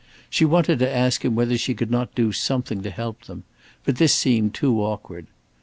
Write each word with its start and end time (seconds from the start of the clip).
She 0.31 0.45
wanted 0.45 0.79
to 0.79 0.89
ask 0.91 1.23
him 1.23 1.35
whether 1.35 1.59
she 1.59 1.75
could 1.75 1.91
not 1.91 2.15
do 2.15 2.31
something 2.31 2.81
to 2.81 2.89
help 2.89 3.25
them, 3.25 3.43
but 3.85 3.97
this 3.97 4.15
seemed 4.15 4.55
too 4.55 4.81
awkward. 4.83 5.27